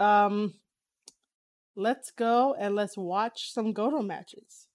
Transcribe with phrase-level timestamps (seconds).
[0.00, 0.54] Um,
[1.76, 4.67] let's go and let's watch some Goto matches.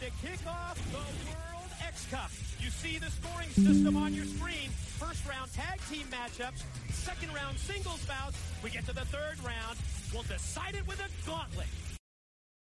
[0.00, 2.30] To kick off the World X Cup.
[2.58, 4.70] You see the scoring system on your screen.
[4.98, 8.38] First round tag team matchups, second round singles bouts.
[8.64, 9.76] We get to the third round.
[10.12, 11.66] We'll decide it with a gauntlet.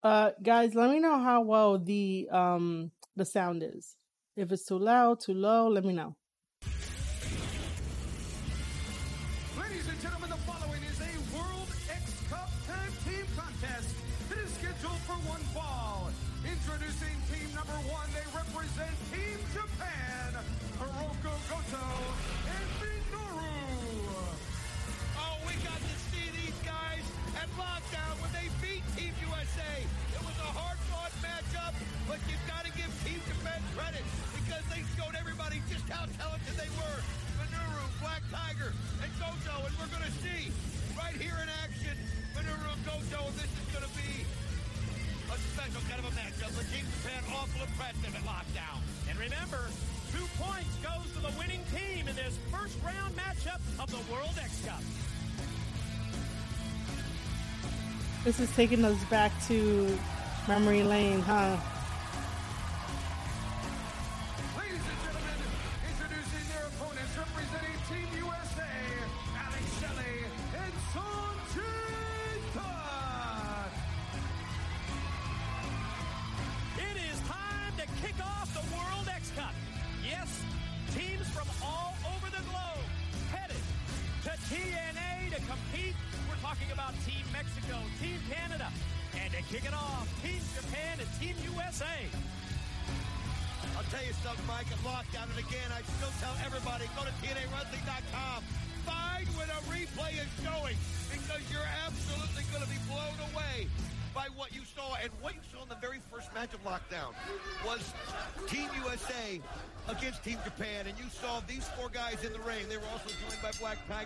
[0.03, 3.95] Uh, guys, let me know how well the um the sound is.
[4.37, 6.15] If it's too loud, too low, let me know.
[38.55, 40.51] Tiger, and Goto, and we're going to see
[40.97, 41.97] right here in action
[42.35, 44.23] Minoru and Goto, and this is going to be
[45.27, 46.55] a special kind of a matchup.
[46.55, 48.79] But Team Japan awful impressive at lockdown.
[49.09, 49.59] And remember,
[50.11, 54.35] two points goes to the winning team in this first round matchup of the World
[54.39, 54.81] X Cup.
[58.23, 59.97] This is taking us back to
[60.47, 61.57] memory lane, huh?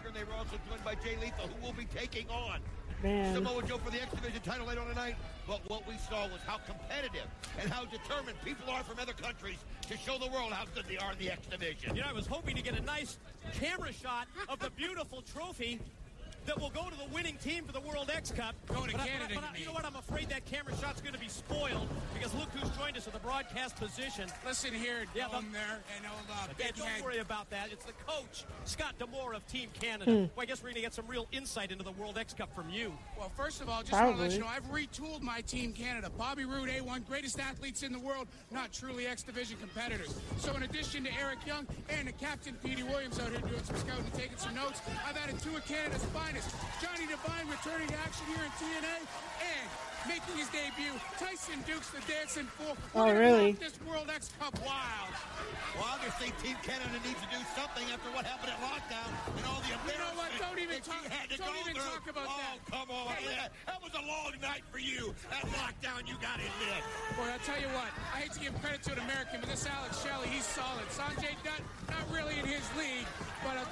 [0.10, 2.60] And they were also joined by Jay Lethal, who will be taking on
[3.04, 3.34] Man.
[3.34, 5.16] Samoa Joe for the X Division title later on tonight.
[5.48, 7.28] But what we saw was how competitive
[7.62, 10.98] and how determined people are from other countries to show the world how good they
[10.98, 11.96] are in the X Division.
[11.96, 13.18] You know, I was hoping to get a nice
[13.54, 15.80] camera shot of the beautiful trophy
[16.46, 18.54] that will go to the winning team for the World X Cup.
[18.68, 19.74] Going to But I- Canada, but I- you you know
[20.60, 24.28] camera shot's going to be spoiled because look who's joined us at the broadcast position.
[24.46, 27.04] Listen here, Yeah, Dome but- there, and old uh, Yeah, don't Head.
[27.04, 27.70] worry about that.
[27.72, 30.12] It's the coach, Scott D'Amore of Team Canada.
[30.12, 32.54] Well, I guess we're going to get some real insight into the World X Cup
[32.54, 32.92] from you.
[33.18, 36.10] Well, first of all, just want to let you know I've retooled my team Canada.
[36.18, 40.20] Bobby Roode, A1, greatest athletes in the world, not truly X Division competitors.
[40.40, 43.78] So in addition to Eric Young and the captain Petey Williams out here doing some
[43.78, 46.50] scouting and taking some notes, I've added two of Canada's finest.
[46.82, 48.98] Johnny Devine returning to action here in TNA
[49.40, 49.70] and
[50.08, 52.78] making his debut, Tyson Dukes, the dancing fool.
[52.96, 53.54] Oh, really?
[53.54, 55.14] This World X Cup wild.
[55.76, 59.62] Well, obviously, Team Canada needs to do something after what happened at lockdown and all
[59.64, 60.30] the You know what?
[60.40, 61.84] Don't even talk- you had don't even through.
[61.94, 62.58] talk about oh, that.
[62.72, 63.08] come on.
[63.16, 65.14] Hey, Yeah, that was a long night for you.
[65.32, 66.84] At lockdown, you got it lit.
[67.16, 69.66] Boy, I'll tell you what, I hate to give credit to an American, but this
[69.68, 70.86] Alex Shelley, he's solid.
[70.92, 73.08] Sanjay Dutt, not really in his league,
[73.46, 73.64] but uh,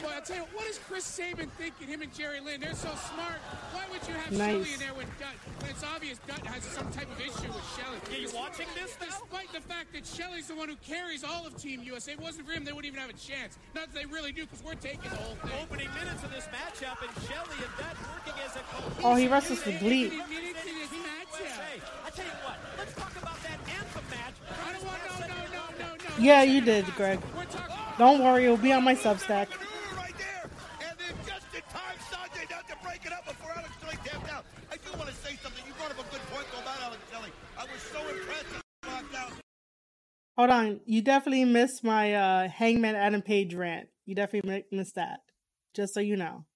[0.00, 2.60] boy, I'll tell you, what is Chris Sabin thinking, him and Jerry Lynn?
[2.60, 3.40] They're so smart.
[3.74, 4.54] Why would you have Nice.
[4.64, 7.64] Shelley in there with Dutt when it's obvious Dutt has some type of issue with
[7.78, 7.98] Shelley?
[8.10, 8.96] Yeah, you watching this?
[8.98, 12.22] Despite the fact that Shelley's the one who carries all of Team USA, if it
[12.22, 13.56] wasn't for him, they wouldn't even have a chance.
[13.74, 15.52] Not that they really do, because we're taking the whole thing.
[15.62, 19.28] Opening minutes of this matchup, and Shelley and Dutt working as a cohesive Oh, he
[19.28, 19.82] wrestles for unit.
[19.82, 20.10] Bleep.
[20.10, 21.38] Minutes in this Team matchup.
[21.38, 21.72] USA.
[22.04, 24.36] I tell you what, let's talk about that anthem match.
[24.50, 26.14] I don't want, no, no, no, no, no.
[26.18, 26.84] Yeah, you did.
[26.96, 27.20] Greg.
[27.96, 29.48] Don't worry, it'll be on my Substack.
[40.40, 43.88] Hold on, you definitely missed my uh, Hangman Adam Page rant.
[44.06, 45.20] You definitely missed that.
[45.74, 46.46] Just so you know.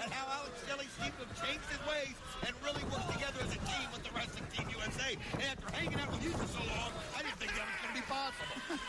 [0.00, 2.16] and how Alex Shelley seemed to have changed his ways
[2.48, 5.12] and really worked together as a team with the wrestling team USA.
[5.12, 7.92] And after hanging out with you for so long, I didn't think that was going
[7.92, 8.48] to be possible.
[8.64, 8.88] Well,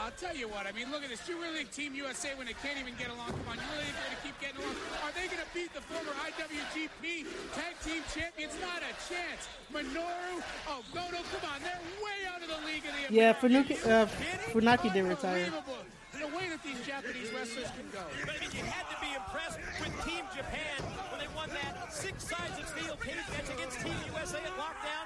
[0.00, 0.64] I'll tell you what.
[0.64, 1.20] I mean, look at this.
[1.26, 3.68] Do you really think Team USA, when they can't even get along, come on, you
[3.76, 4.76] really think they're going to keep getting along?
[5.04, 8.56] Are they going to beat the former IWGP Tag Team Champions?
[8.64, 9.44] Not a chance.
[9.68, 10.40] Minoru,
[10.72, 11.60] oh, Goto, come on.
[11.60, 13.84] They're way out of the league of the Yeah, Americans.
[13.84, 14.08] Funaki, uh,
[14.56, 15.52] Funaki did retire.
[15.52, 15.84] Unbelievable.
[16.16, 18.04] The way that these Japanese wrestlers can go.
[18.24, 20.80] But I mean, you had to be impressed with Team Japan
[21.12, 24.99] when they won that six sides of steel cage match against Team USA at Lockdown.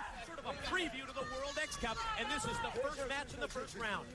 [0.64, 3.32] Sort of a preview to the World X Cup, and this is the first match
[3.34, 4.06] in the first round.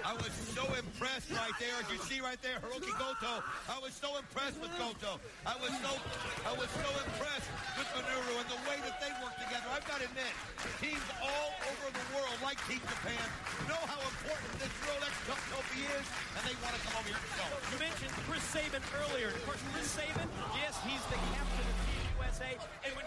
[0.00, 3.44] I was so impressed right there, as you see right there, Hirooki Goto.
[3.68, 5.20] I was so impressed with Goto.
[5.44, 5.92] I was so,
[6.48, 9.68] I was so impressed with Minoru and the way that they work together.
[9.68, 10.32] I've got to admit,
[10.80, 13.20] teams all over the world, like Team Japan,
[13.68, 16.06] know how important this World X Cup trophy is,
[16.38, 17.48] and they want to come over here and show.
[17.76, 19.36] You mentioned Chris Sabin earlier.
[19.36, 22.50] Of course, Chris Sabin, yes, he's the captain of Team USA,
[22.88, 23.04] and when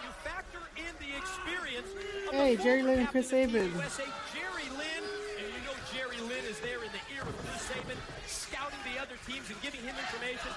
[1.17, 1.89] experience
[2.29, 3.79] of Hey, Jerry Lynn and Chris captain of Team Sabin.
[3.81, 5.03] USA, Jerry Lynn,
[5.41, 9.01] and you know Jerry Lynn is there in the ear of Chris Sabin, scouting the
[9.01, 10.52] other teams and giving him information.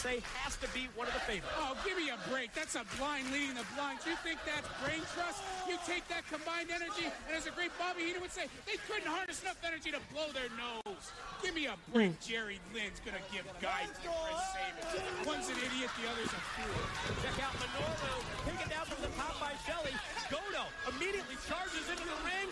[0.00, 1.52] I think Team USA has to be one of the favorites.
[1.60, 2.52] Oh, give me a break.
[2.56, 4.06] That's a blind leading the blinds.
[4.08, 5.44] You think that's brain trust?
[5.68, 9.08] You take that combined energy, and as a great Bobby Heenan would say, they couldn't
[9.08, 11.12] harness enough energy to blow their nose.
[11.44, 12.16] Give me a break.
[12.16, 12.24] Hmm.
[12.24, 15.28] Jerry Lynn's going to give guidance to Chris Sabin.
[15.28, 16.80] One's an idiot, the other's a fool.
[17.20, 18.16] Check out Minoru
[18.48, 19.92] taken down from the top by Shelley.
[20.32, 20.64] Goto
[20.96, 22.48] immediately charges into the ring.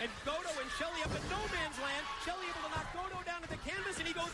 [0.00, 2.04] And Goto and Shelley up in no man's land.
[2.24, 4.32] Shelley able to knock Goto down to the canvas, and he goes,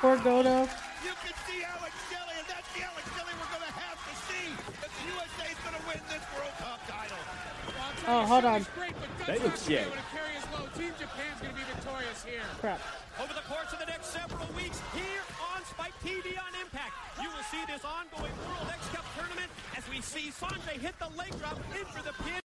[0.00, 0.64] Poor Goto.
[1.04, 4.14] You can see Alex Shelley, and that's the Alex Shelley we're going to have to
[4.28, 4.48] see
[4.80, 7.20] if the USA's going to win this World Cup title.
[7.20, 8.60] Oh, well, Oh, hold on.
[8.76, 9.84] Great, but Dutt's They look gonna shit.
[9.84, 10.68] able to carry his load.
[10.72, 12.44] Team Japan's going to be victorious here.
[12.64, 12.80] Crap.
[13.20, 17.28] over the course of the next several weeks here on Spike TV on Impact, you
[17.28, 21.32] will see this ongoing World X Cup tournament as we see Sanjay hit the leg
[21.40, 22.40] drop in for the pin.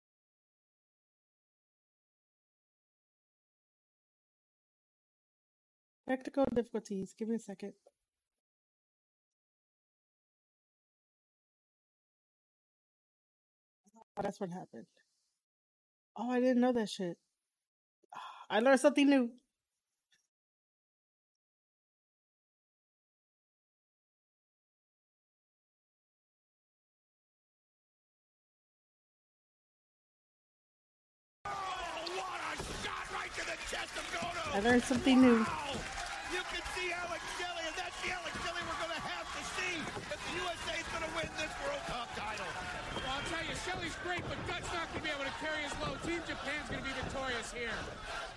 [6.07, 7.15] Technical difficulties.
[7.17, 7.73] Give me a second.
[14.17, 14.85] Oh, that's what happened.
[16.17, 17.17] Oh, I didn't know that shit.
[18.49, 19.31] I learned something new.
[31.45, 31.51] Oh,
[32.15, 34.57] what a shot right to the chest of Goto!
[34.57, 35.39] I learned something new.
[35.39, 35.75] Wow!
[36.33, 39.41] You can see Alex Shelley, and that's the Alex Shelley we're going to have to
[39.55, 42.47] see if the USA's going to win this World Cup title.
[42.95, 45.61] Well, I'll tell you, Shelley's great, but Dutt's not going to be able to carry
[45.63, 45.97] his load.
[46.03, 47.75] Team Japan's going to be victorious here.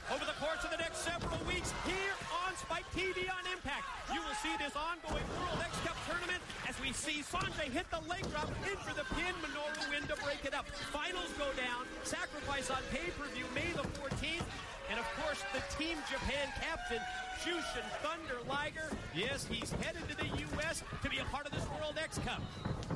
[0.08, 4.20] Over the course of the next several weeks here on Spike TV on Impact, you
[4.24, 8.24] will see this ongoing World X Cup tournament as we see Sanjay hit the leg
[8.32, 10.66] drop in for the pin, Minoru win to break it up.
[10.90, 14.48] Finals go down, sacrifice on pay-per-view May the 14th,
[14.90, 17.00] and of course the Team Japan captain,
[17.44, 18.88] Jushin Thunder Liger.
[19.14, 20.82] Yes, he's headed to the U.S.
[21.02, 22.42] to be a part of this World X Cup.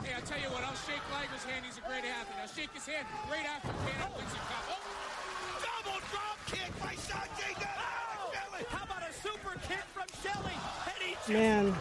[0.03, 1.65] Hey, I'll tell you what, I'll shake Liger's hand.
[1.65, 2.41] He's a great athlete.
[2.41, 4.65] I'll shake his hand right after Canada wins the cup.
[4.67, 4.81] Oh!
[4.81, 7.77] oh, Double drop kick by Sanjay Dutt.
[7.77, 8.33] Oh,
[8.69, 10.57] how about a super kick from Shelley?
[10.89, 11.75] And he just Man.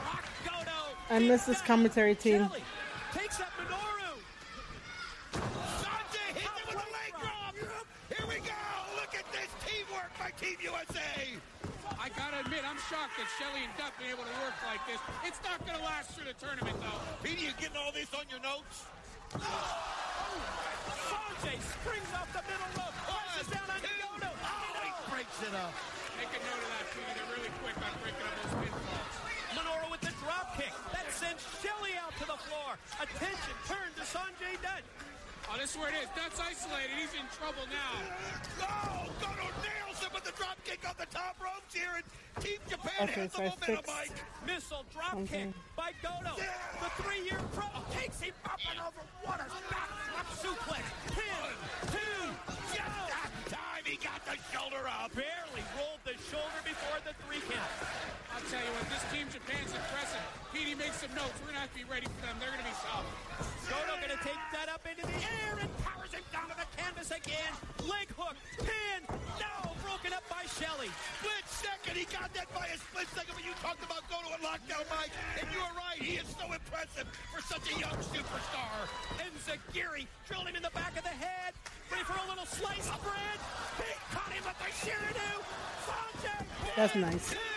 [0.45, 0.79] Goto.
[1.09, 2.45] I miss this commentary team.
[2.47, 2.63] Shelley
[3.13, 4.19] takes up Minoru.
[5.33, 7.55] Sanjay hits him with a leg drop.
[7.55, 8.59] Here we go.
[8.99, 11.39] Look at this teamwork by Team USA.
[11.99, 14.97] I gotta admit, I'm shocked that Shelley and Dutt been able to work like this.
[15.21, 16.97] It's not gonna last through the tournament, though.
[17.21, 18.89] Petey, you getting all this on your notes?
[21.05, 22.97] Sanjay springs off the middle rope.
[23.05, 23.93] Presses down on two.
[24.01, 24.31] Goto.
[24.33, 25.73] Oh, he breaks it up.
[26.17, 27.13] Make a note of that, Petey.
[27.13, 29.15] They're really quick on breaking up those pinfalls.
[29.53, 30.73] Minoru with the drop kick.
[30.97, 32.73] That sends Shelley out to the floor.
[32.97, 34.81] Attention turned to Sanjay Dutt.
[35.51, 36.07] Oh, this is where it is.
[36.15, 36.95] Dutt's isolated.
[36.95, 37.99] He's in trouble now.
[38.63, 42.07] Oh, Goto nails him with the drop kick on the top ropes here, and
[42.39, 44.47] Team Japan Okay, has so the I momentum, fixed- Mike.
[44.47, 45.51] Missile drop Okay.
[45.51, 46.39] kick by Goto.
[46.39, 49.03] The three-year pro takes him up and over.
[49.27, 50.83] What a backdrop suplex.
[51.19, 51.51] Pin,
[51.91, 52.23] two,
[52.71, 55.11] Just that time he got the shoulder up.
[55.11, 57.75] barely rolled the shoulder before the three count.
[58.31, 60.40] I'll tell you what, this Team Japan's impressive.
[60.51, 61.31] Petey, make some notes.
[61.39, 62.35] We're gonna have to be ready for them.
[62.43, 63.07] They're gonna be solid.
[63.71, 67.07] Goto gonna take that up into the air and powers him down to the canvas
[67.07, 67.51] again.
[67.87, 68.99] Leg hook, pin,
[69.39, 70.91] no, broken up by Shelley.
[71.23, 74.43] Split second, he got that by a split second, but you talked about Goto and
[74.43, 78.91] lockdown, Mike, and you are right, he is so impressive for such a young superstar.
[79.23, 81.55] And Zagiri drilled him in the back of the head.
[81.87, 83.39] Ready for a little slice of bread.
[83.79, 85.31] He caught him with the Shirinu.
[85.87, 86.43] Sanjay.
[86.75, 87.31] That's nice.
[87.31, 87.51] Two,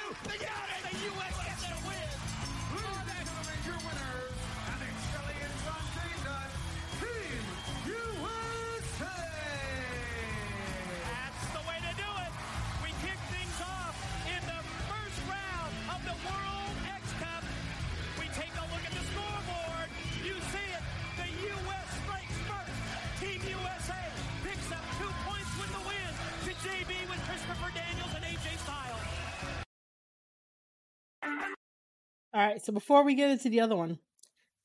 [32.35, 34.01] All right, so before we get into the other one,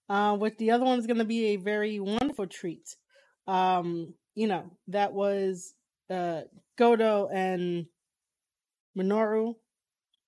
[0.10, 2.96] uh, which the other one is going to be a very wonderful treat.
[3.46, 5.76] Um, you know, that was
[6.10, 6.42] uh,
[6.80, 7.86] Goto and
[8.98, 9.54] Minoru.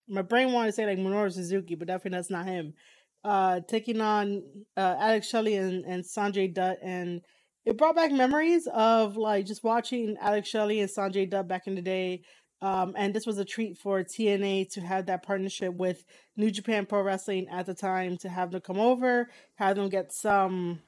[0.07, 2.75] My brain wanted to say like Minoru Suzuki, but definitely that's not him.
[3.23, 4.43] Uh, taking on
[4.77, 7.21] uh, Alex Shelley and, and Sanjay Dutt, and
[7.65, 11.73] it brought back memories of like just watching Alex Shelley and Sanjay Dutt back in
[11.73, 12.21] the day.
[12.61, 16.05] Um, and this was a treat for TNA to have that partnership with
[16.37, 20.13] New Japan Pro Wrestling at the time to have them come over, have them get
[20.13, 20.79] some,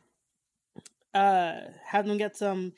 [1.13, 1.53] uh,
[1.86, 2.74] have them get some.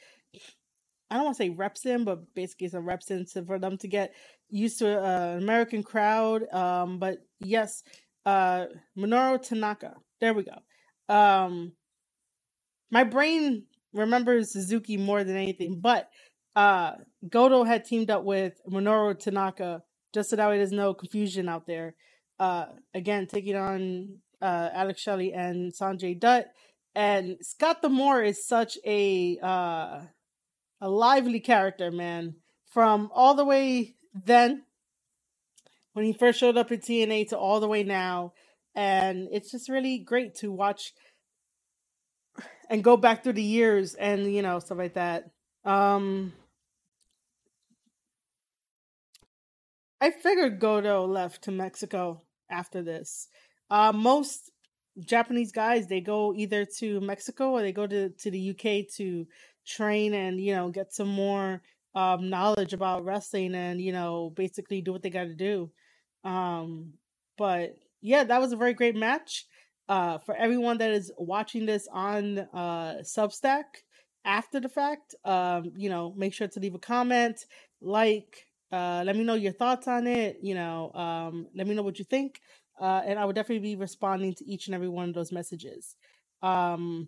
[1.10, 3.78] I don't want to say reps in, but basically some reps in to, for them
[3.80, 4.14] to get
[4.50, 6.52] used to an American crowd.
[6.54, 7.84] Um, but yes,
[8.26, 8.66] uh,
[8.98, 9.96] Minoru Tanaka.
[10.22, 11.14] There we go.
[11.14, 11.74] Um,
[12.92, 16.10] my brain remembers Suzuki more than anything, but
[16.56, 16.94] uh,
[17.30, 21.68] Goto had teamed up with Minoru Tanaka just so that way there's no confusion out
[21.68, 21.96] there.
[22.40, 26.48] Uh, again, taking on uh, Alex Shelley and Sanjay Dutt.
[26.94, 30.02] And Scott D'Amore is such a uh,
[30.82, 32.36] a lively character, man.
[32.68, 34.64] From all the way then,
[35.94, 38.34] when he first showed up in TNA, to all the way now,
[38.74, 40.94] and it's just really great to watch
[42.70, 45.32] and go back through the years and you know stuff like that.
[45.66, 46.34] Um,
[50.02, 53.28] I figured Goto left to Mexico after this.
[53.70, 54.52] Uh, most
[55.00, 59.26] Japanese guys they go either to Mexico or they go to to the UK to
[59.66, 61.62] train and you know get some more
[61.96, 65.72] um, knowledge about wrestling and you know basically do what they got to do.
[66.24, 66.94] Um,
[67.38, 69.46] but yeah, that was a very great match.
[69.88, 73.64] Uh, for everyone that is watching this on uh, Substack
[74.26, 77.46] after the fact, um, you know, make sure to leave a comment,
[77.82, 80.40] like, uh, let me know your thoughts on it.
[80.42, 82.40] You know, um, let me know what you think,
[82.80, 85.96] uh, and I would definitely be responding to each and every one of those messages.
[86.42, 87.08] Um,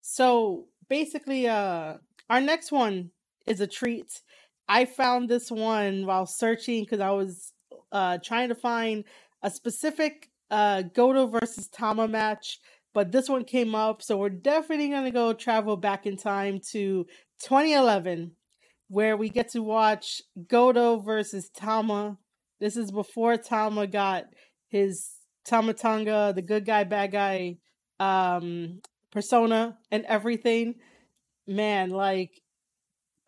[0.00, 1.94] so basically, uh,
[2.30, 3.10] our next one
[3.46, 4.20] is a treat.
[4.68, 7.52] I found this one while searching because I was
[7.92, 9.04] uh, trying to find
[9.42, 12.58] a specific uh, Goto versus Tama match,
[12.94, 17.06] but this one came up, so we're definitely gonna go travel back in time to
[17.42, 18.32] 2011,
[18.88, 22.18] where we get to watch Goto versus Tama.
[22.60, 24.24] This is before Tama got
[24.68, 25.10] his
[25.44, 27.56] Tama Tonga, the good guy, bad guy
[28.00, 28.80] um,
[29.12, 30.74] persona and everything.
[31.46, 32.32] Man, like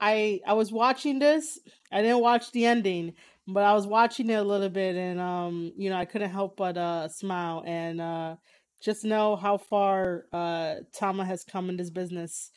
[0.00, 1.58] I I was watching this.
[1.92, 3.14] I didn't watch the ending,
[3.46, 6.56] but I was watching it a little bit and um you know I couldn't help
[6.56, 8.36] but uh smile and uh
[8.82, 12.50] just know how far uh Tama has come in this business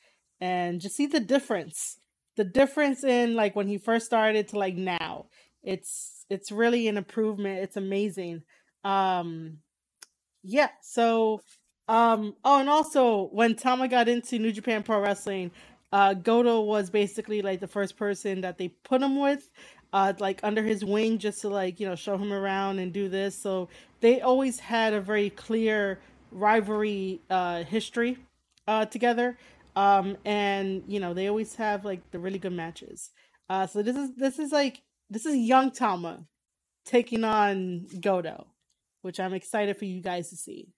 [0.43, 1.99] and just see the difference.
[2.35, 5.27] The difference in like when he first started to like now.
[5.63, 7.59] It's it's really an improvement.
[7.59, 8.43] It's amazing.
[8.83, 9.59] Um
[10.43, 11.39] yeah so
[11.87, 15.51] um oh and also when Tama got into New Japan Pro Wrestling
[15.93, 19.49] uh Goto was basically like the first person that they put him with
[19.93, 23.07] uh, like under his wing just to like you know show him around and do
[23.07, 23.35] this.
[23.37, 23.69] So
[24.01, 25.99] they always had a very clear
[26.31, 28.17] rivalry uh, history
[28.67, 29.37] uh, together,
[29.75, 33.11] um, and you know they always have like the really good matches.
[33.49, 36.25] Uh, so this is this is like this is young Tama
[36.85, 38.47] taking on Goto,
[39.01, 40.69] which I'm excited for you guys to see.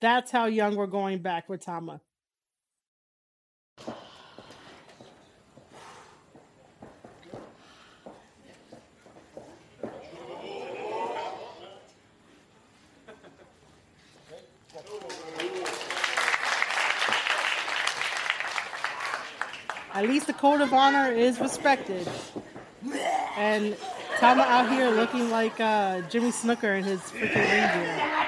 [0.00, 2.00] That's how young we're going back with Tama.
[19.92, 22.08] At least the code of honor is respected.
[23.36, 23.76] And
[24.16, 28.19] Tama out here looking like uh, Jimmy Snuka in his freaking reindeer.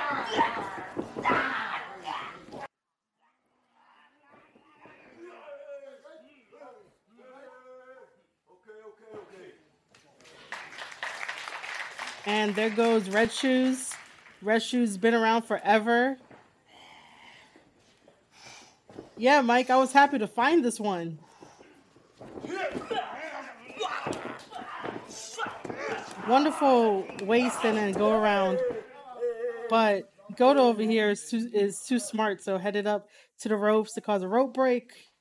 [12.54, 13.92] There goes Red Shoes.
[14.42, 16.18] Red Shoes been around forever.
[19.16, 21.18] Yeah, Mike, I was happy to find this one.
[26.28, 28.58] Wonderful waist and then go around.
[29.70, 33.08] But Goto over here is too is too smart, so headed up
[33.40, 35.11] to the ropes to cause a rope break.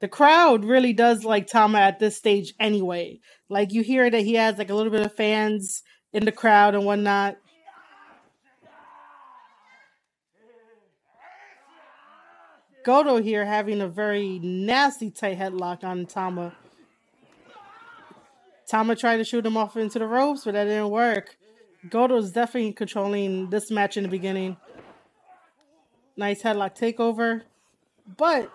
[0.00, 3.20] The crowd really does like Tama at this stage anyway.
[3.48, 6.74] Like you hear that he has like a little bit of fans in the crowd
[6.74, 7.36] and whatnot.
[12.84, 16.54] Goto here having a very nasty tight headlock on Tama.
[18.68, 21.36] Tama tried to shoot him off into the ropes, but that didn't work.
[21.90, 24.56] Goto's definitely controlling this match in the beginning.
[26.16, 27.42] Nice headlock takeover.
[28.16, 28.50] But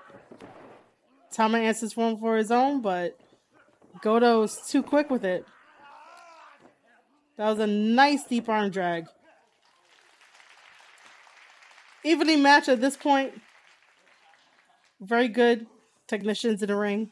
[1.34, 3.20] Tama answers for him for his own, but
[4.04, 5.46] Goto's too quick with it.
[7.38, 9.08] That was a nice deep arm drag.
[12.04, 13.34] Evenly match at this point.
[15.02, 15.66] Very good
[16.08, 17.12] technicians in the ring.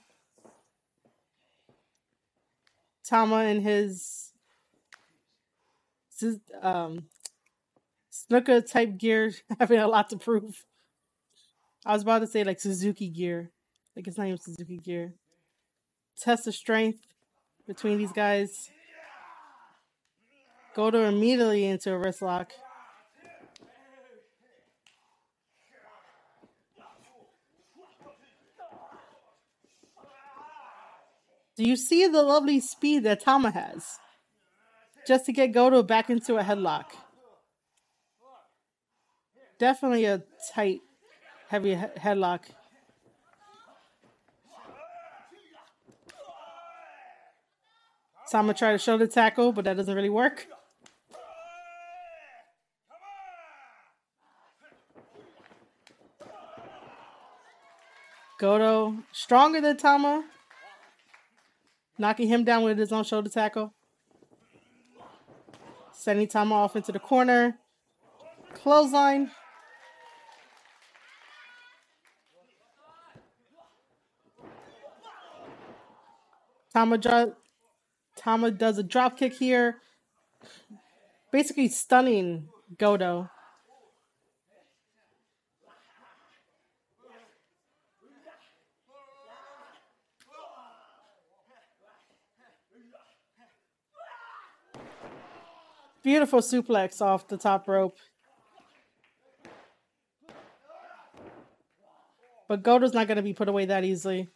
[3.04, 4.32] Tama and his
[6.62, 7.06] um,
[8.12, 10.66] Snuka type gear having a lot to prove.
[11.84, 13.52] I was about to say like Suzuki gear.
[13.96, 15.14] Like it's not even Suzuki gear.
[16.20, 17.00] Test of strength
[17.68, 18.70] between these guys.
[20.76, 22.52] Goto immediately into a wrist lock.
[31.58, 34.00] Do you see the lovely speed that Tama has?
[35.06, 36.86] Just to get Goto back into a headlock.
[39.60, 40.24] Definitely a
[40.56, 40.80] tight,
[41.50, 42.42] heavy he- headlock.
[48.32, 50.48] Tama tried to shoulder tackle, but that doesn't really work.
[58.40, 60.24] Goto stronger than Tama,
[61.98, 63.74] knocking him down with his own shoulder tackle.
[65.92, 67.58] Sending Tama off into the corner.
[68.54, 69.30] Clothesline.
[76.74, 77.36] Tama, dro-
[78.16, 79.78] Tama does a drop kick here.
[81.32, 83.30] Basically stunning Goto.
[96.04, 97.96] Beautiful suplex off the top rope.
[102.48, 104.28] But Goto's not going to be put away that easily.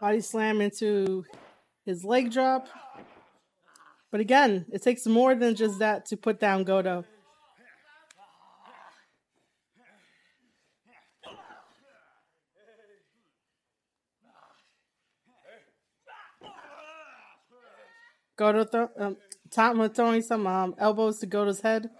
[0.00, 1.24] Body slam into
[1.84, 2.68] his leg drop.
[4.12, 7.04] But again, it takes more than just that to put down Goto.
[18.36, 19.16] Goto, th- um,
[19.50, 21.90] Tama throwing some um, elbows to Goto's head.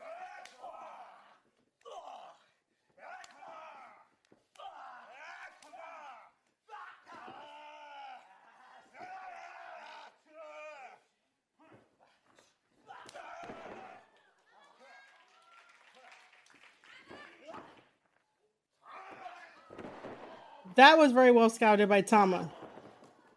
[20.79, 22.53] That was very well scouted by Tama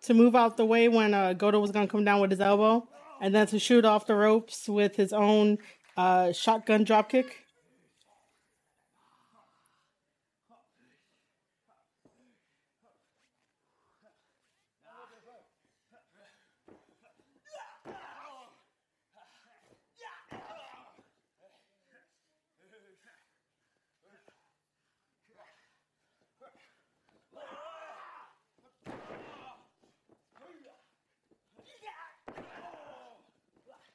[0.04, 2.39] to move out the way when uh, Goto was going to come down with his
[2.39, 2.88] elbow,
[3.19, 5.58] and then to shoot off the ropes with his own
[5.97, 7.32] uh, shotgun dropkick.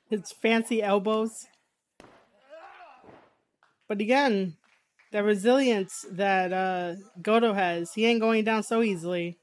[0.08, 1.46] His fancy elbows.
[3.88, 4.56] But again,
[5.12, 9.38] the resilience that uh, Goto has, he ain't going down so easily.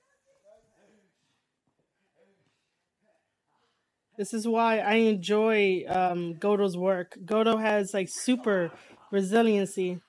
[4.17, 7.17] This is why I enjoy um, Goto's work.
[7.25, 8.71] Goto has like super
[9.11, 9.99] resiliency.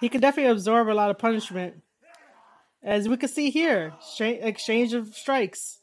[0.00, 1.82] He can definitely absorb a lot of punishment.
[2.82, 5.80] As we can see here, exchange of strikes.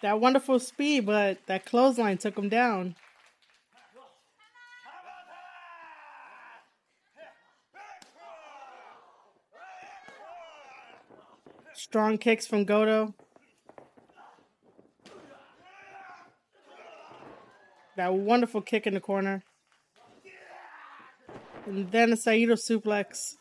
[0.00, 2.94] That wonderful speed, but that clothesline took him down.
[11.74, 13.14] Strong kicks from Goto.
[17.96, 19.42] That wonderful kick in the corner.
[21.66, 23.34] And then a Saito suplex.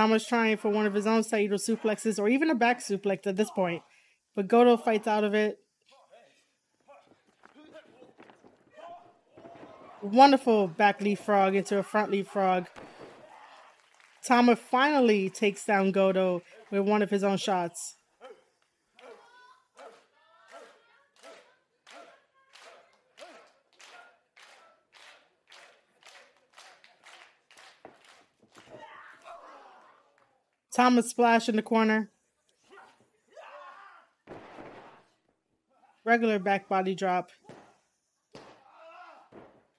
[0.00, 3.36] Tama's trying for one of his own Saito suplexes or even a back suplex at
[3.36, 3.82] this point.
[4.34, 5.58] But Goto fights out of it.
[10.00, 12.66] Wonderful back leaf frog into a front leaf frog.
[14.24, 17.96] Tama finally takes down Goto with one of his own shots.
[30.80, 32.10] Tama's splash in the corner.
[36.06, 37.28] Regular back body drop.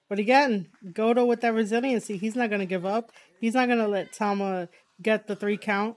[0.08, 3.10] But again, Goto with that resiliency, he's not going to give up.
[3.40, 4.68] He's not going to let Tama
[5.02, 5.96] get the three count.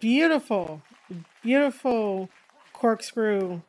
[0.00, 0.82] Beautiful,
[1.42, 2.28] beautiful
[2.72, 3.60] corkscrew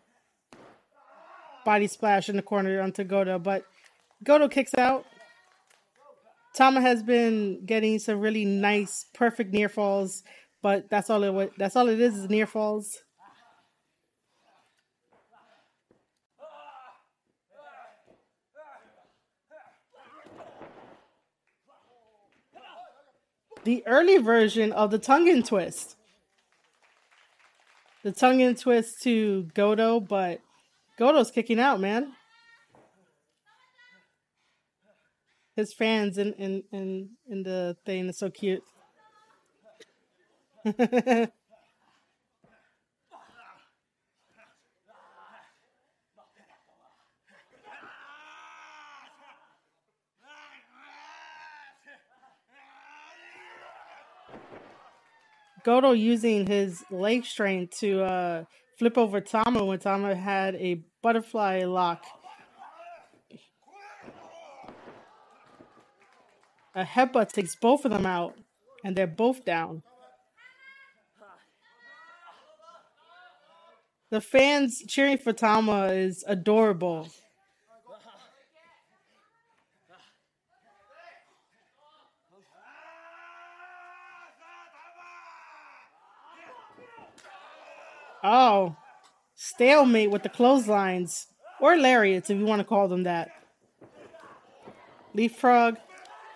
[1.66, 3.66] body splash in the corner onto Goto, but
[4.24, 5.06] Goto kicks out.
[6.54, 10.24] Tama has been getting some really nice, perfect near falls,
[10.62, 11.52] but that's all it.
[11.58, 13.04] That's all it is is near falls.
[23.64, 25.96] The early version of the Tongan Twist.
[28.04, 30.42] The Tongan Twist to Goto, but
[30.98, 32.14] Goto's kicking out, man.
[35.56, 38.64] His fans in in in, in the thing is so cute.
[55.64, 58.44] Goto using his leg strength to uh,
[58.78, 62.04] flip over Tama when Tama had a butterfly lock.
[66.74, 68.36] A headbutt takes both of them out,
[68.84, 69.84] and they're both down.
[74.10, 77.08] The fans cheering for Tama is adorable.
[88.24, 88.76] Oh,
[89.36, 91.28] stalemate with the clotheslines
[91.60, 93.30] or lariats, if you want to call them that.
[95.14, 95.78] Leaf frog.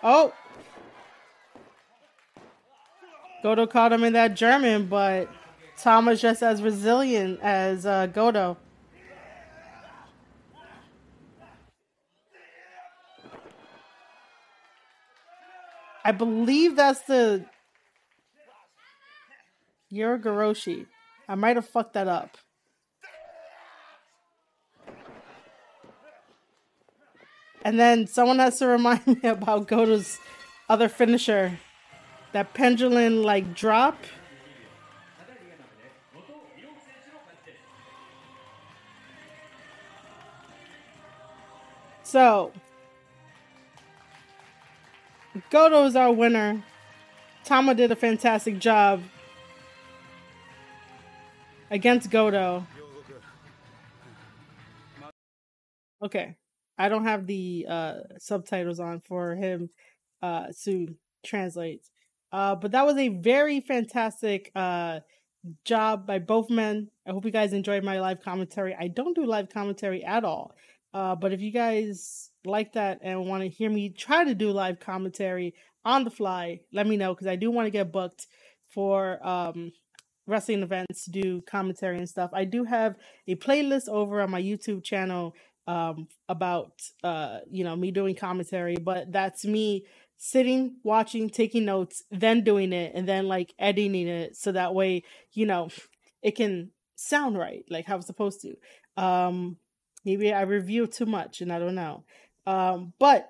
[0.02, 0.32] Oh,
[3.42, 5.28] Goto caught him in that German, but
[5.78, 8.56] Tama's just as resilient as uh, Goto.
[16.04, 17.44] I believe that's the
[19.92, 20.86] Urugoroshi.
[21.28, 22.36] I might have fucked that up.
[27.64, 30.18] And then someone has to remind me about Goto's
[30.68, 31.58] other finisher.
[32.32, 33.96] That pendulum like drop.
[42.02, 42.52] So
[45.50, 46.62] Goto is our winner.
[47.44, 49.02] Tama did a fantastic job
[51.70, 52.66] against Goto.
[56.02, 56.36] Okay.
[56.78, 59.70] I don't have the uh subtitles on for him
[60.22, 61.88] uh to translate.
[62.32, 65.00] Uh but that was a very fantastic uh
[65.64, 66.88] job by both men.
[67.06, 68.76] I hope you guys enjoyed my live commentary.
[68.78, 70.54] I don't do live commentary at all.
[70.92, 74.50] Uh, but if you guys like that and want to hear me try to do
[74.50, 78.26] live commentary on the fly, let me know because I do want to get booked
[78.68, 79.72] for um,
[80.26, 82.30] wrestling events do commentary and stuff.
[82.32, 85.34] I do have a playlist over on my YouTube channel
[85.66, 89.84] um, about uh, you know me doing commentary, but that's me
[90.18, 95.02] sitting, watching, taking notes, then doing it, and then like editing it so that way,
[95.32, 95.68] you know,
[96.22, 99.02] it can sound right, like how it's supposed to.
[99.02, 99.58] Um,
[100.04, 102.04] maybe I review too much and I don't know.
[102.46, 103.28] Um, but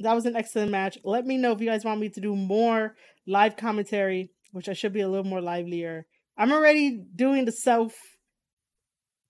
[0.00, 0.98] that was an excellent match.
[1.04, 4.72] Let me know if you guys want me to do more live commentary, which I
[4.72, 6.06] should be a little more livelier.
[6.36, 7.94] I'm already doing the self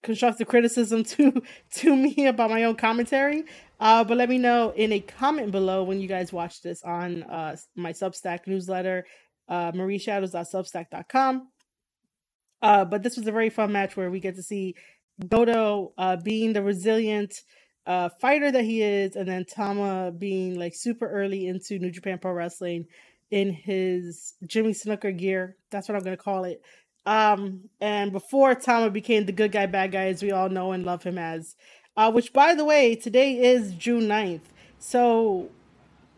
[0.02, 1.42] constructive criticism to
[1.76, 3.44] to me about my own commentary.
[3.80, 7.24] Uh, but let me know in a comment below when you guys watch this on
[7.24, 9.04] uh, my Substack newsletter,
[9.48, 11.48] uh, marieshadows.substack.com.
[12.62, 14.74] Uh, but this was a very fun match where we get to see
[15.28, 17.34] Goto uh, being the resilient
[17.86, 22.18] uh, fighter that he is, and then Tama being like super early into New Japan
[22.18, 22.86] Pro Wrestling
[23.30, 25.56] in his Jimmy Snuka gear.
[25.70, 26.62] That's what I'm going to call it.
[27.06, 30.84] Um, and before Tama became the good guy, bad guy, as we all know and
[30.84, 31.56] love him as,
[31.96, 34.42] uh, which by the way, today is June 9th.
[34.78, 35.50] So,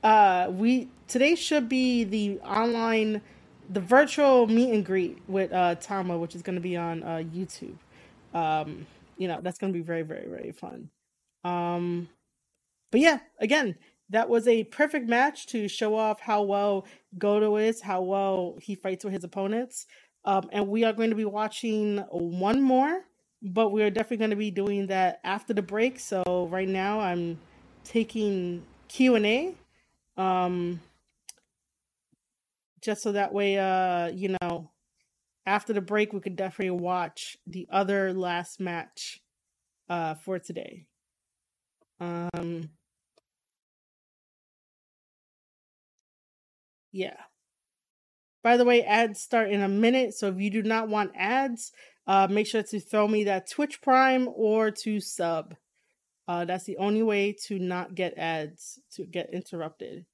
[0.03, 3.23] uh, we, today should be the online,
[3.69, 7.23] the virtual meet and greet with, uh, Tama, which is going to be on, uh,
[7.25, 7.79] YouTube.
[8.35, 10.91] Um, you know, that's going to be very, very, very fun.
[11.45, 12.09] Um,
[12.91, 13.77] but yeah, again,
[14.11, 16.87] that was a perfect match to show off how well
[17.19, 19.87] Goto is, how well he fights with his opponents.
[20.27, 23.05] Um, and we are going to be watching one more,
[23.43, 26.01] but we are definitely going to be doing that after the break.
[26.01, 27.39] So right now I'm
[27.85, 29.55] taking Q and A,
[30.19, 30.81] um,
[32.83, 34.71] just so that way, uh, you know,
[35.47, 39.21] after the break we could definitely watch the other last match,
[39.89, 40.87] uh, for today.
[42.01, 42.71] Um,
[46.93, 47.26] yeah.
[48.47, 51.73] By the way, ads start in a minute, so if you do not want ads,
[52.07, 55.57] uh, make sure to throw me that Twitch Prime or to sub.
[56.29, 60.07] Uh, that's the only way to not get ads, to get interrupted,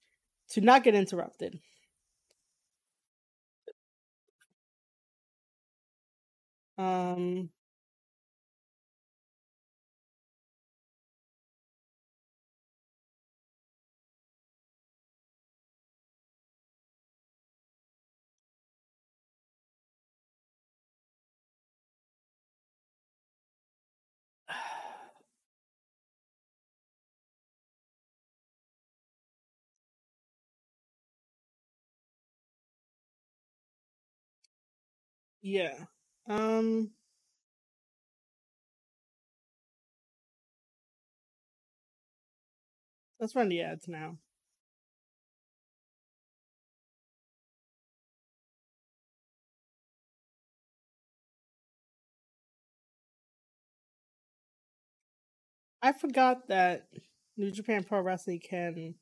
[0.48, 1.60] to not get interrupted.
[6.78, 7.50] Um,
[35.42, 35.74] yeah.
[36.28, 36.90] Um,
[43.20, 44.18] let's run the ads now.
[55.82, 56.86] I forgot that
[57.36, 58.94] New Japan Pro Wrestling can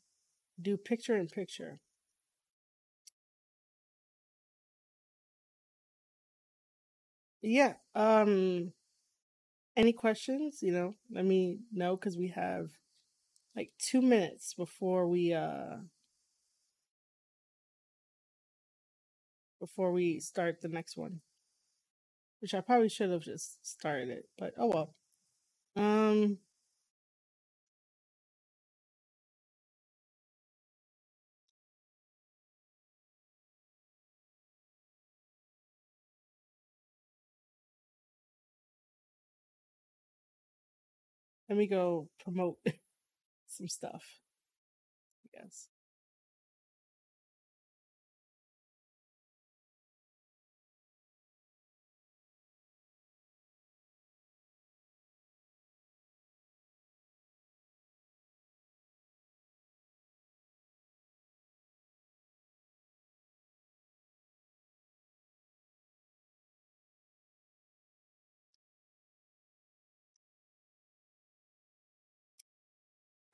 [0.60, 1.80] do picture in picture.
[7.42, 7.74] Yeah.
[7.94, 8.72] Um
[9.76, 12.70] any questions, you know, let me know cuz we have
[13.56, 15.76] like 2 minutes before we uh
[19.60, 21.20] before we start the next one.
[22.40, 24.94] Which I probably should have just started it, but oh well.
[25.76, 26.38] Um
[41.50, 42.58] let me go promote
[43.48, 44.04] some stuff,
[45.26, 45.38] I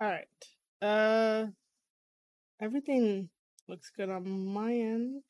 [0.01, 0.27] All right.
[0.83, 1.47] Uh
[2.61, 3.31] everything
[3.69, 5.23] looks good on my end.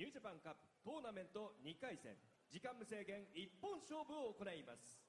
[0.00, 2.16] ニュージャパンカップトーナメント2回戦
[2.48, 4.99] 時間無制限一本勝負を行います。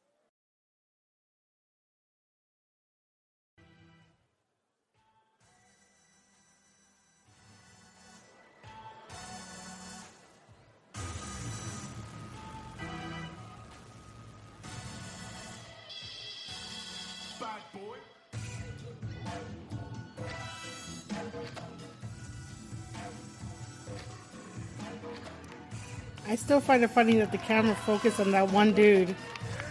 [26.41, 29.15] Still find it funny that the camera focused on that one dude.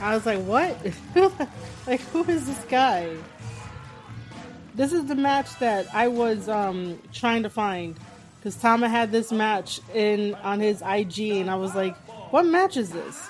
[0.00, 0.76] I was like, what?
[1.86, 3.14] like, who is this guy?
[4.74, 7.98] This is the match that I was um, trying to find
[8.36, 11.96] because Tama had this match in on his IG, and I was like,
[12.32, 13.28] what match is this?!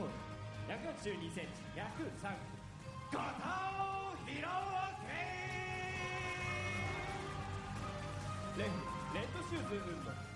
[0.00, 0.08] コー
[0.68, 2.32] ナー182センチ103
[3.12, 3.14] 片尾
[4.24, 4.48] 弘明
[8.56, 8.72] レフ
[9.14, 10.29] レッドシューズ運動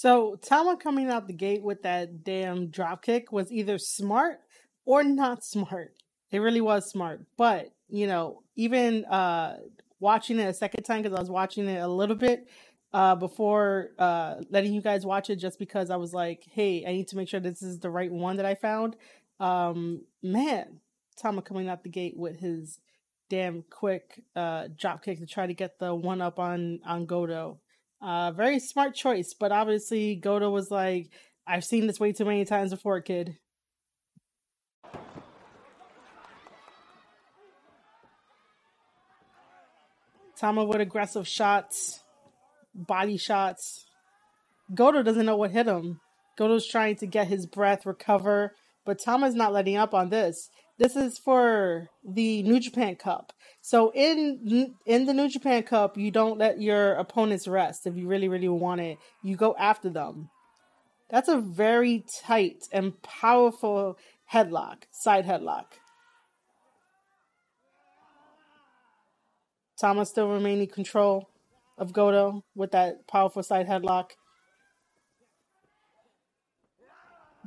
[0.00, 4.38] So Tama coming out the gate with that damn drop kick was either smart
[4.86, 5.92] or not smart.
[6.30, 7.26] It really was smart.
[7.36, 9.58] But, you know, even uh
[9.98, 12.48] watching it a second time because I was watching it a little bit
[12.94, 16.92] uh before uh letting you guys watch it just because I was like, hey, I
[16.92, 18.96] need to make sure this is the right one that I found.
[19.38, 20.80] Um man,
[21.18, 22.80] Tama coming out the gate with his
[23.28, 27.60] damn quick uh drop kick to try to get the one up on on Goto.
[28.02, 31.10] Uh, very smart choice, but obviously Goto was like,
[31.46, 33.36] I've seen this way too many times before, kid.
[40.38, 42.00] Tama with aggressive shots,
[42.74, 43.84] body shots.
[44.74, 46.00] Goto doesn't know what hit him.
[46.38, 48.54] Goto's trying to get his breath, recover,
[48.86, 50.48] but Tama's not letting up on this.
[50.80, 53.34] This is for the New Japan Cup.
[53.60, 58.06] So in in the New Japan Cup, you don't let your opponents rest if you
[58.08, 58.96] really really want it.
[59.22, 60.30] You go after them.
[61.10, 63.98] That's a very tight and powerful
[64.32, 65.66] headlock, side headlock.
[69.78, 71.28] Tama still remaining control
[71.76, 74.12] of Goto with that powerful side headlock.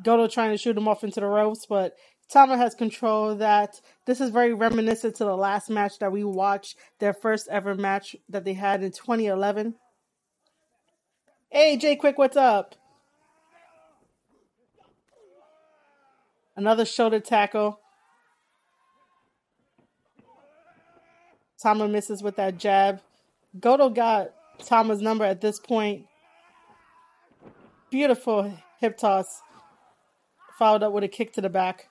[0.03, 1.93] Goto trying to shoot him off into the ropes, but
[2.29, 3.79] Tama has control that.
[4.05, 8.15] This is very reminiscent to the last match that we watched, their first ever match
[8.29, 9.75] that they had in 2011.
[11.51, 12.75] Hey, Jay Quick, what's up?
[16.55, 17.79] Another shoulder tackle.
[21.61, 23.01] Tama misses with that jab.
[23.59, 24.33] Goto got
[24.65, 26.05] Tama's number at this point.
[27.89, 29.41] Beautiful hip toss.
[30.59, 31.87] Followed up with a kick to the back.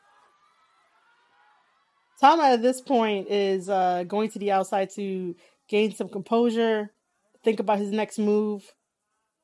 [2.20, 5.34] Tama at this point is uh, going to the outside to
[5.68, 6.90] gain some composure,
[7.44, 8.62] think about his next move.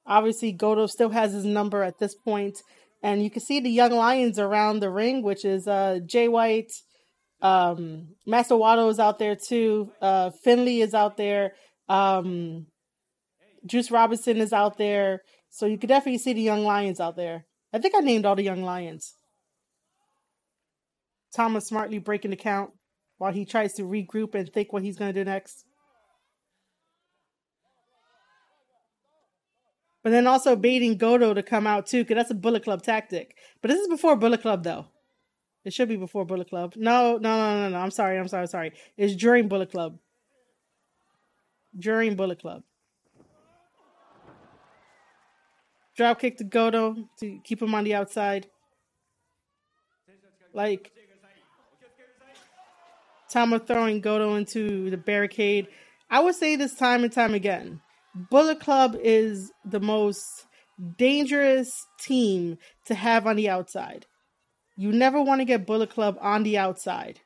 [0.07, 2.59] Obviously, Goto still has his number at this point,
[3.03, 6.73] and you can see the young lions around the ring, which is uh, Jay White,
[7.41, 11.53] um, Master Wato is out there too, uh, Finlay is out there,
[11.89, 12.66] um,
[13.66, 17.45] Juice Robinson is out there, so you can definitely see the young lions out there.
[17.73, 19.14] I think I named all the young lions.
[21.35, 22.70] Tama's smartly breaking the count
[23.18, 25.64] while he tries to regroup and think what he's going to do next.
[30.03, 33.37] But then also baiting Goto to come out too, because that's a Bullet Club tactic.
[33.61, 34.87] But this is before Bullet Club, though.
[35.64, 36.74] It should be before Bullet Club.
[36.76, 37.79] No, no, no, no, no.
[37.79, 38.18] I'm sorry.
[38.18, 38.43] I'm sorry.
[38.43, 38.72] I'm sorry.
[38.97, 39.99] It's during Bullet Club.
[41.79, 42.62] During Bullet Club.
[45.97, 48.47] Drop kick to Goto to keep him on the outside.
[50.55, 50.93] Like
[53.31, 55.68] Tama throwing Goto into the barricade.
[56.11, 57.81] I would say this time and time again.
[58.14, 60.24] Bullet Club is the most
[60.97, 61.70] dangerous
[62.01, 64.07] team to have on the outside.
[64.76, 67.20] You never want to get Bullet Club on the outside.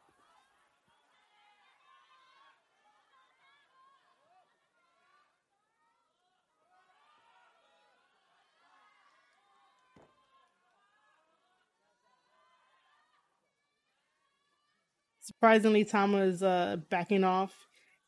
[15.22, 17.54] Surprisingly, Tama is uh, backing off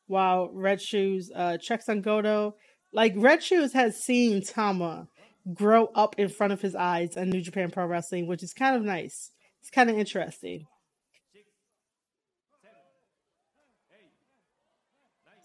[0.09, 2.57] while Red Shoes uh, checks on Goto.
[2.93, 5.07] Like, Red Shoes has seen Tama
[5.53, 8.75] grow up in front of his eyes in New Japan Pro Wrestling, which is kind
[8.75, 9.31] of nice.
[9.61, 10.67] It's kind of interesting.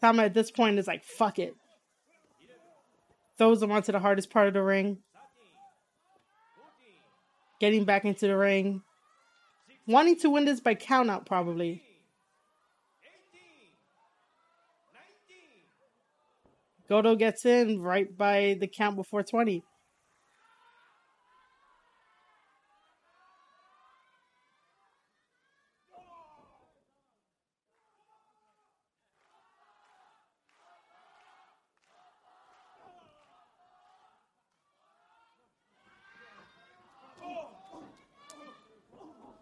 [0.01, 1.55] Tama at this point is like, fuck it.
[3.37, 4.97] Throws him onto the hardest part of the ring.
[7.59, 8.81] Getting back into the ring.
[9.89, 11.81] Wanting to win this by countout, probably.
[16.87, 19.63] Goto gets in right by the count before 20.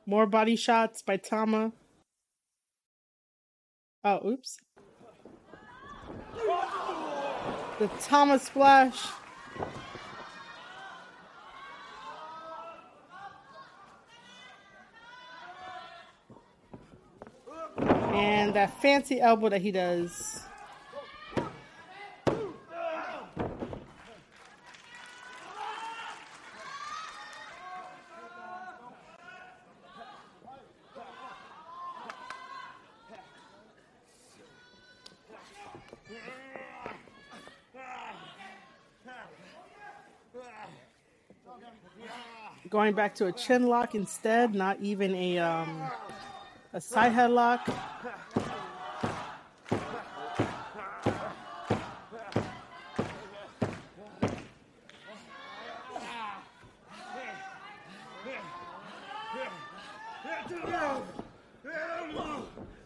[0.10, 1.74] More body shots by Tama.
[4.06, 4.58] Oh, oops.
[7.78, 9.06] The Tama splash.
[18.14, 20.37] And that fancy elbow that he does.
[42.78, 45.82] Going back to a chin lock instead, not even a um,
[46.74, 47.66] a side headlock.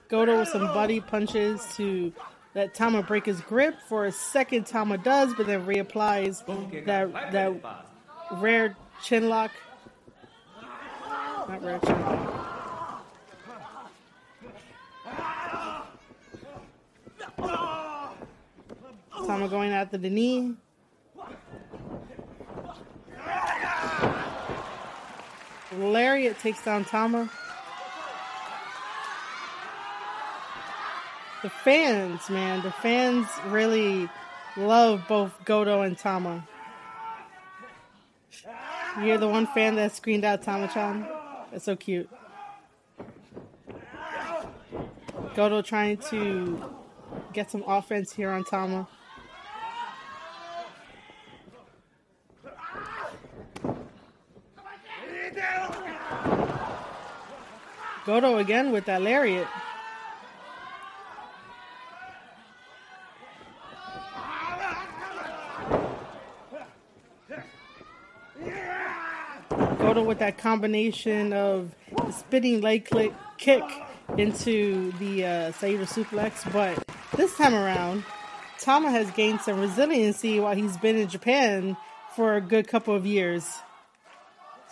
[0.07, 2.13] Goto with some body punches to
[2.55, 3.75] let Tama break his grip.
[3.89, 6.45] For a second, Tama does, but then reapplies
[6.85, 7.85] that that
[8.39, 9.51] rare chin lock.
[19.27, 20.55] Tama going after the knee.
[25.77, 27.29] Lariat takes down Tama.
[31.43, 34.09] The fans, man, the fans really
[34.57, 36.47] love both Goto and Tama.
[39.03, 41.20] You're the one fan that screened out Tama-chan.
[41.51, 42.09] That's so cute.
[45.35, 46.75] Goto trying to
[47.33, 48.87] get some offense here on Tama.
[58.05, 59.47] Goto again with that lariat.
[69.77, 71.73] Goto with that combination of
[72.11, 73.63] spinning leg click kick
[74.17, 76.85] into the uh, Saito suplex, but
[77.15, 78.03] this time around,
[78.59, 81.77] Tama has gained some resiliency while he's been in Japan
[82.13, 83.59] for a good couple of years.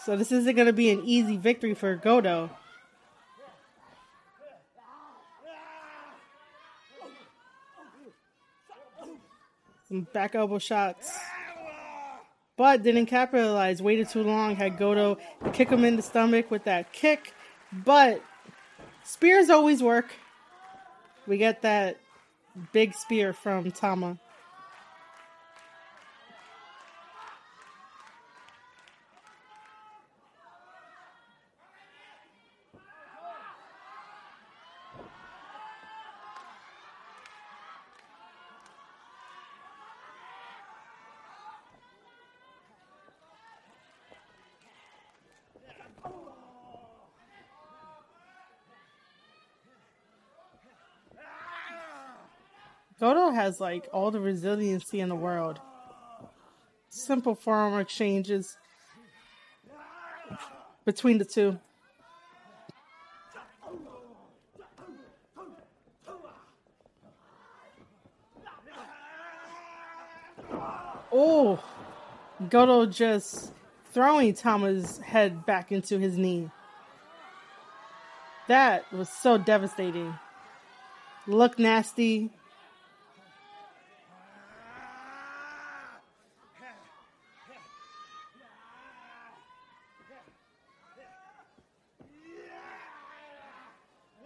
[0.03, 2.49] So this isn't going to be an easy victory for Goto.
[9.87, 11.17] Some back elbow shots.
[12.59, 13.81] But didn't capitalize.
[13.81, 14.57] Waited too long.
[14.57, 15.17] Had Goto
[15.53, 17.33] kick him in the stomach with that kick.
[17.71, 18.21] But
[19.01, 20.11] spears always work.
[21.25, 22.01] We get that
[22.73, 24.17] big spear from Tama.
[52.99, 55.59] Goto has like all the resiliency in the world.
[56.89, 58.57] Simple forearm exchanges
[60.85, 61.57] between the two.
[71.11, 71.63] Oh,
[72.49, 73.53] Goto just
[73.93, 76.49] throwing Tama's head back into his knee.
[78.47, 80.13] That was so devastating.
[81.27, 82.31] Look nasty.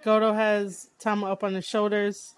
[0.03, 2.35] Goto has Tama up on his shoulders.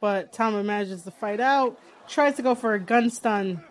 [0.00, 1.78] But Tama manages to fight out.
[2.08, 3.64] Tries to go for a gun stun.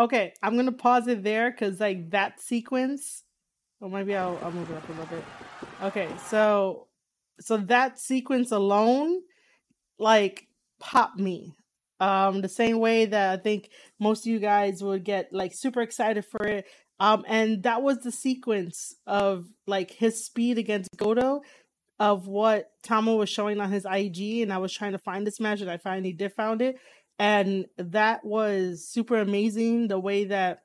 [0.00, 3.24] Okay, I'm gonna pause it there because like that sequence.
[3.80, 5.24] Or maybe I'll I'll move it up a little bit.
[5.82, 6.88] Okay, so
[7.40, 9.20] so that sequence alone,
[9.98, 10.46] like,
[10.78, 11.54] popped me.
[11.98, 15.82] Um, the same way that I think most of you guys would get like super
[15.82, 16.66] excited for it.
[16.98, 21.42] Um, and that was the sequence of like his speed against Goto,
[21.98, 25.40] of what Tama was showing on his IG, and I was trying to find this
[25.40, 26.76] match, and I finally did found it
[27.20, 30.62] and that was super amazing the way that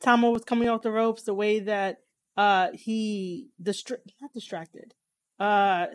[0.00, 1.98] Tama was coming off the ropes, the way that
[2.36, 4.94] uh he distra- not distracted.
[5.38, 5.86] Uh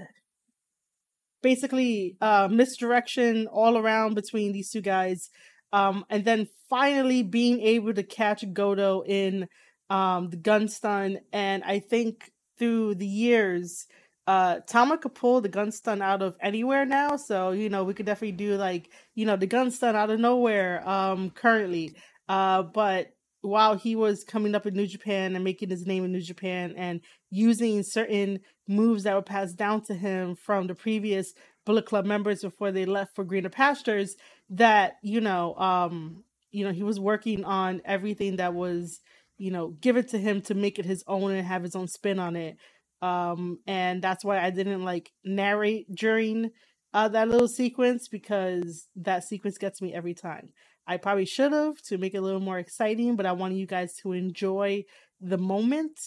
[1.43, 5.29] basically uh misdirection all around between these two guys.
[5.73, 9.49] Um and then finally being able to catch Goto in
[9.89, 13.87] um the gun stun and I think through the years
[14.29, 17.95] uh Tama could pull the gun stun out of anywhere now, so you know we
[17.95, 21.95] could definitely do like you know the gun stun out of nowhere um currently.
[22.29, 26.11] Uh, but while he was coming up in New Japan and making his name in
[26.11, 27.01] New Japan and
[27.31, 31.33] using certain moves that were passed down to him from the previous
[31.65, 34.15] Bullet Club members before they left for greener pastures,
[34.51, 38.99] that you know um you know he was working on everything that was
[39.39, 42.19] you know given to him to make it his own and have his own spin
[42.19, 42.57] on it
[43.01, 46.51] um and that's why i didn't like narrate during
[46.93, 50.49] uh that little sequence because that sequence gets me every time.
[50.87, 53.67] I probably should have to make it a little more exciting but i wanted you
[53.67, 54.83] guys to enjoy
[55.21, 55.99] the moment.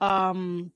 [0.00, 0.72] Um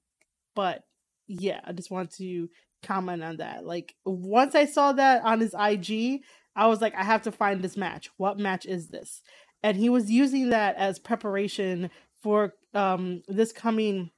[0.54, 0.84] but
[1.26, 2.48] yeah i just want to
[2.82, 3.66] comment on that.
[3.66, 6.22] Like once i saw that on his ig
[6.54, 8.10] i was like i have to find this match.
[8.16, 9.22] What match is this?
[9.62, 11.90] And he was using that as preparation
[12.22, 14.10] for um this coming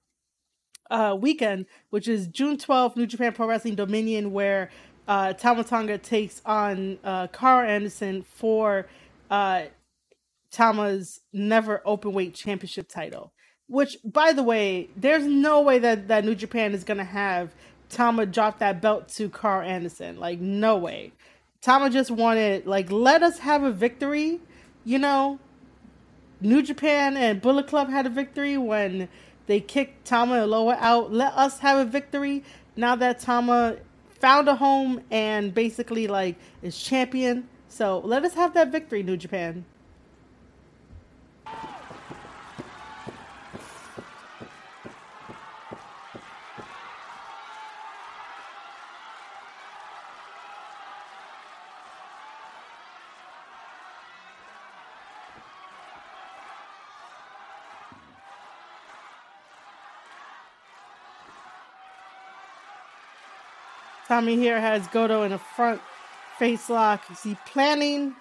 [0.91, 4.71] uh, weekend, which is June 12th, New Japan Pro Wrestling Dominion, where
[5.09, 8.87] uh, Tama Tonga takes on uh, Karl Anderson for
[9.31, 9.65] uh,
[10.51, 13.33] Tama's NEVER Openweight championship title.
[13.69, 17.55] Which, by the way, there's no way that, that New Japan is going to have
[17.89, 20.19] Tama drop that belt to Karl Anderson.
[20.19, 21.13] Like, no way.
[21.61, 24.41] Tama just wanted, like, let us have a victory.
[24.85, 25.39] You know,
[26.41, 29.09] New Japan and Bullet Club had a victory when
[29.51, 31.13] they kicked Tama and Loa out.
[31.13, 32.45] Let us have a victory
[32.77, 33.79] now that Tama
[34.09, 37.49] found a home and basically like is champion.
[37.69, 39.65] So let us have that victory, New Japan.
[64.11, 65.81] Tommy here has Goto in a front
[66.37, 67.09] face lock.
[67.13, 68.17] Is he planning?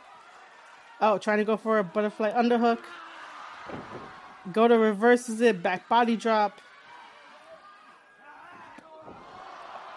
[1.01, 2.77] Oh, trying to go for a butterfly underhook.
[4.53, 6.61] Goto reverses it, back body drop.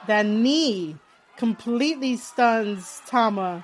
[0.06, 0.96] That knee
[1.36, 3.62] completely stuns Tama.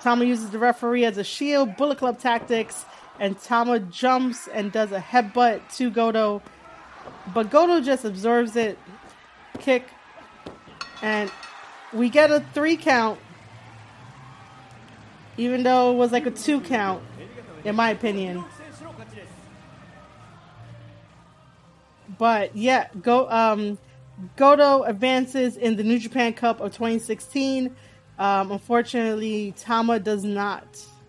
[0.00, 2.84] Tama uses the referee as a shield, Bullet Club tactics,
[3.18, 6.40] and Tama jumps and does a headbutt to Goto.
[7.34, 8.78] But Goto just absorbs it.
[9.58, 9.88] Kick,
[11.02, 11.30] and
[11.92, 13.18] we get a three count,
[15.36, 17.02] even though it was like a two count,
[17.64, 18.44] in my opinion.
[22.18, 23.28] But yeah, go.
[23.30, 23.78] Um,
[24.36, 27.74] Goto advances in the New Japan Cup of 2016.
[28.18, 30.99] Um, unfortunately, Tama does not.「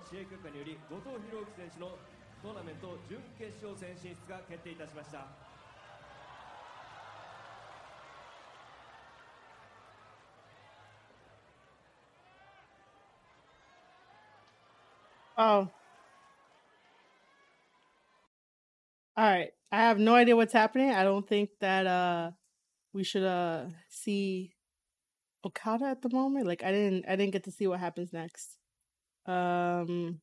[0.00, 1.98] 試合結果により後藤弘樹選手の
[2.42, 5.26] トーナメント準決勝戦進出が決定いたしました
[15.38, 15.68] Oh.
[19.18, 19.50] All right.
[19.70, 20.92] I have no idea what's happening.
[20.92, 22.30] I don't think that uh
[22.94, 24.54] we should uh see
[25.44, 26.46] Okada at the moment.
[26.46, 28.56] Like I didn't I didn't get to see what happens next.
[29.25, 30.21] Um